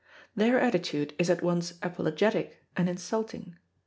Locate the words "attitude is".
0.59-1.29